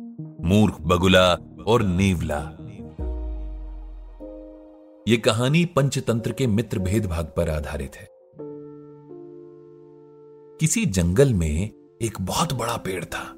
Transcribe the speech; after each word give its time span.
मूर्ख, 0.00 0.80
बगुला 0.80 1.34
और 1.66 1.82
नेवला। 1.82 2.40
ये 5.08 5.16
कहानी 5.16 5.64
पंचतंत्र 5.64 6.32
के 6.32 6.46
मित्र 6.46 6.78
भेदभाग 6.78 7.32
पर 7.36 7.50
आधारित 7.50 7.96
है। 7.96 8.08
किसी 10.60 10.86
जंगल 10.86 11.34
में 11.34 11.70
एक 12.02 12.20
बहुत 12.20 12.52
बड़ा 12.52 12.76
पेड़ 12.76 13.04
था, 13.04 13.34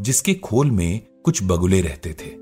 जिसके 0.00 0.34
खोल 0.34 0.70
में 0.70 1.06
कुछ 1.24 1.44
बगुले 1.44 1.80
रहते 1.80 2.10
थे। 2.10 2.36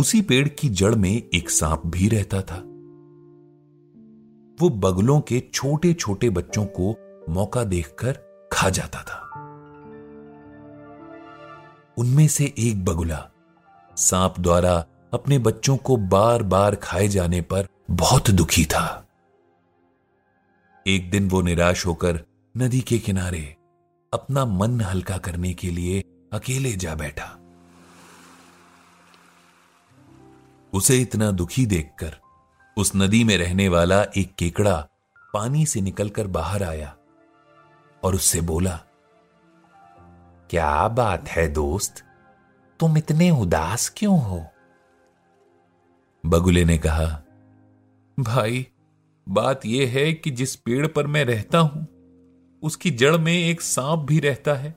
उसी 0.00 0.22
पेड़ 0.22 0.48
की 0.48 0.68
जड़ 0.68 0.94
में 0.94 1.22
एक 1.34 1.50
सांप 1.50 1.82
भी 1.86 2.08
रहता 2.08 2.42
था। 2.42 2.58
वो 4.60 4.70
बगुलों 4.70 5.20
के 5.20 5.42
छोटे 5.54 5.94
छोटे 5.94 6.30
बच्चों 6.30 6.64
को 6.64 6.96
मौका 7.28 7.64
देखकर 7.64 8.12
खा 8.52 8.70
जाता 8.70 9.02
था। 9.02 9.22
उनमें 11.96 12.28
से 12.28 12.54
एक 12.58 12.84
बगुला। 12.84 13.28
सांप 13.96 14.40
द्वारा 14.40 14.84
अपने 15.14 15.38
बच्चों 15.38 15.76
को 15.76 15.96
बार 15.96 16.42
बार 16.42 16.74
खाए 16.74 17.08
जाने 17.08 17.40
पर 17.40 17.66
बहुत 17.90 18.30
दुखी 18.30 18.64
था। 18.64 19.06
एक 20.86 21.10
दिन 21.10 21.28
वो 21.28 21.42
निराश 21.42 21.86
होकर 21.86 22.24
नदी 22.56 22.80
के 22.80 22.98
किनारे 22.98 23.56
अपना 24.12 24.44
मन 24.44 24.80
हल्का 24.80 25.18
करने 25.18 25.54
के 25.54 25.70
लिए 25.70 26.04
अकेले 26.32 26.72
जा 26.72 26.94
बैठा। 26.94 27.38
उसे 30.72 30.98
इतना 30.98 31.30
दुखी 31.30 31.66
देखकर 31.66 32.16
उस 32.76 32.92
नदी 32.96 33.24
में 33.24 33.38
रहने 33.38 33.68
वाला 33.68 34.02
एक 34.16 34.34
केकड़ा 34.34 34.88
पानी 35.34 35.66
से 35.66 35.80
निकलकर 35.80 36.26
बाहर 36.26 36.62
आया 36.62 36.96
और 38.02 38.14
उससे 38.14 38.40
बोला 38.40 38.80
क्या 40.50 40.88
बात 40.88 41.28
है 41.28 41.48
दोस्त? 41.48 42.04
तुम 42.80 42.96
इतने 42.98 43.30
उदास 43.30 43.94
क्यों 43.96 44.20
हो? 44.20 44.46
बगुले 46.26 46.64
ने 46.64 46.78
कहा, 46.78 47.22
भाई, 48.20 48.66
बात 49.28 49.66
यह 49.66 49.90
है 49.90 50.12
कि 50.12 50.30
जिस 50.30 50.56
पेड़ 50.56 50.86
पर 50.86 51.06
मैं 51.06 51.24
रहता 51.24 51.58
हूँ, 51.58 51.86
उसकी 52.62 52.90
जड़ 52.90 53.16
में 53.16 53.32
एक 53.32 53.60
सांप 53.60 53.98
भी 53.98 54.20
रहता 54.20 54.54
है, 54.54 54.76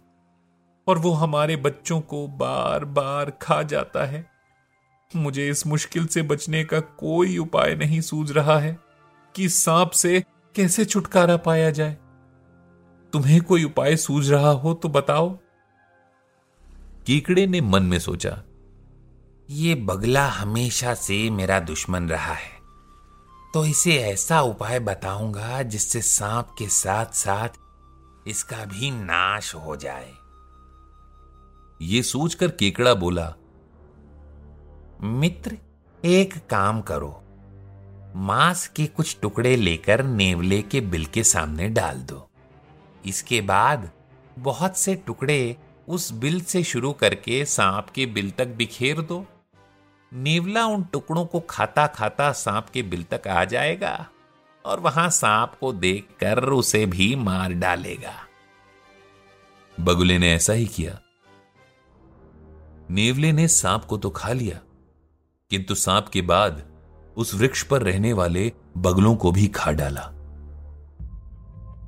और 0.88 0.98
वो 0.98 1.12
हमारे 1.12 1.56
बच्चों 1.56 2.02
को 2.02 2.28
बार 2.28 2.86
बार 2.86 3.32
खा 3.32 3.64
जाता 3.64 4.06
है। 4.06 4.26
मुझे 5.16 5.50
इस 5.50 5.68
मुश्किल 5.68 6.08
से 6.08 6.22
बचने 6.22 6.64
का 6.64 6.80
कोई 6.80 7.38
उपाय 7.38 7.76
नहीं 7.76 8.02
सूझ 8.02 8.32
रहा 8.32 8.60
है 8.60 8.78
कि 9.36 9.50
सांप 9.50 9.90
से 9.90 10.24
कैसे 10.56 10.86
छुटकारा 10.86 11.38
पाया 11.38 11.72
जाए। 11.72 11.98
तुम्हें 13.14 13.42
कोई 13.42 13.64
उपाय 13.64 13.96
सूझ 13.96 14.32
रहा 14.32 14.50
हो 14.50 14.74
तो 14.74 14.90
बताओ। 14.90 15.40
कीकड़े 17.06 17.46
ने 17.48 17.62
मन 17.62 17.84
में 17.84 18.00
सोचा, 18.00 18.32
ये 19.50 19.76
बगला 19.76 20.28
हमेशा 20.28 20.94
से 20.94 21.30
मेरा 21.30 21.60
दुश्मन 21.60 22.10
रहा 22.10 22.34
है। 22.34 22.58
तो 23.54 23.66
इसे 23.66 23.96
ऐसा 23.98 24.42
उपाय 24.42 24.80
बताऊँगा 24.80 25.62
जिससे 25.64 26.02
सांप 26.02 26.56
के 26.58 26.68
साथ 26.68 27.14
साथ 27.14 27.50
इसका 28.28 28.66
भी 28.66 28.92
नाश 28.92 29.54
हो 29.56 29.76
जाए। 29.76 30.12
ये 31.82 32.02
सोचकर 32.04 32.48
केकड़ा 32.48 32.94
बोला, 32.94 33.34
मित्र, 35.02 35.58
एक 36.04 36.34
काम 36.50 36.82
करो। 36.82 37.12
मांस 38.16 38.68
के 38.68 38.86
कुछ 38.88 39.18
टुकड़े 39.22 39.56
लेकर 39.56 40.04
नेवले 40.04 40.62
के 40.62 40.82
बिल 40.82 41.06
के 41.06 41.24
सामने 41.24 41.70
डाल 41.70 41.98
दो। 42.02 42.30
इसके 43.06 43.42
बाद 43.42 43.90
बहुत 44.40 44.78
से 44.78 44.96
टुकड़े 44.96 45.58
उस 45.90 46.12
बिल 46.12 46.42
से 46.42 46.64
शुरू 46.64 46.92
करके 46.94 47.44
सांप 47.46 47.90
के 47.90 48.06
बिल 48.06 48.30
तक 48.32 48.48
बिखेर 48.48 49.02
दो। 49.02 49.26
नेवला 50.12 50.66
उन 50.66 50.84
टुकड़ों 50.84 51.26
को 51.26 51.40
खाता 51.40 51.86
खाता 51.88 52.32
सांप 52.32 52.70
के 52.70 52.82
बिल 52.82 53.04
तक 53.04 53.28
आ 53.28 53.44
जाएगा 53.46 54.10
और 54.66 54.80
वहाँ 54.80 55.10
सांप 55.10 55.56
को 55.60 55.72
देखकर 55.74 56.44
उसे 56.44 56.86
भी 56.86 57.16
मार 57.16 57.54
डालेगा। 57.54 58.14
बगुले 59.80 60.18
ने 60.18 60.34
ऐसा 60.34 60.54
ही 60.54 60.66
किया। 60.66 61.00
नेवले 62.90 63.32
ने 63.32 63.48
सांप 63.48 63.86
को 63.86 63.98
तो 63.98 64.10
खा 64.10 64.32
लिया, 64.34 64.60
किंतु 65.52 65.76
सांप 65.76 66.08
के 66.08 66.22
बाद 66.22 66.64
उस 67.18 67.34
वृक्ष 67.36 67.64
पर 67.64 67.82
रहने 67.82 68.14
वाले 68.14 68.52
बगलों 68.78 69.16
को 69.16 69.32
भी 69.32 69.48
खा 69.48 69.72
डाला। 69.72 70.06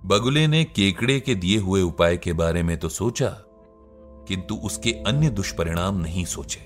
बगुले 0.06 0.47
ने 0.47 0.63
केकड़े 0.63 1.19
के 1.19 1.35
दिए 1.35 1.57
हुए 1.57 1.81
उपाय 1.81 2.18
के 2.18 2.33
बारे 2.33 2.63
में 2.63 2.78
तो 2.78 2.89
सोचा 2.89 3.29
किंतु 4.28 4.56
उसके 4.56 4.92
अन्य 4.92 5.30
दुष्परिणाम 5.30 5.98
नहीं 5.98 6.26
सोचे। 6.26 6.59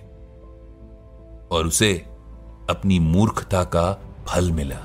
और 1.52 1.68
उसे 1.68 1.94
अपनी 2.70 3.00
मूर्खता 3.00 3.64
का 3.64 3.94
फल 4.28 4.52
मिला। 4.52 4.80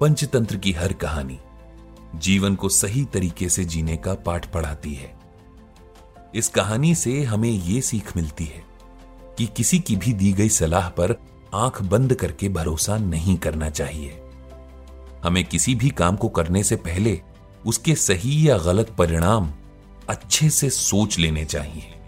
पंचतंत्र 0.00 0.56
की 0.56 0.72
हर 0.72 0.92
कहानी 0.92 1.38
जीवन 2.14 2.54
को 2.54 2.68
सही 2.68 3.04
तरीके 3.04 3.48
से 3.48 3.64
जीने 3.64 3.96
का 3.96 4.14
पाठ 4.14 4.52
पढ़ाती 4.52 4.94
है। 4.94 5.18
इस 6.34 6.48
कहानी 6.48 6.94
से 6.94 7.22
हमें 7.22 7.50
यह 7.50 7.80
सीख 7.80 8.16
मिलती 8.16 8.44
है 8.44 8.64
कि 9.38 9.46
किसी 9.46 9.78
की 9.78 9.96
भी 9.96 10.12
दी 10.12 10.32
गई 10.32 10.48
सलाह 10.48 10.88
पर 10.88 11.16
आँख 11.54 11.82
बंद 11.82 12.14
करके 12.14 12.48
भरोसा 12.48 12.98
नहीं 12.98 13.36
करना 13.36 13.70
चाहिए। 13.70 14.22
हमें 15.24 15.44
किसी 15.44 15.74
भी 15.74 15.90
काम 15.90 16.16
को 16.16 16.28
करने 16.28 16.64
से 16.64 16.76
पहले 16.76 17.20
उसके 17.66 17.94
सही 17.94 18.48
या 18.48 18.58
गलत 18.58 18.90
परिणाम 18.90 19.52
अच्छे 20.12 20.50
से 20.50 20.70
सोच 20.70 21.18
लेने 21.18 21.44
चाहिए। 21.44 22.01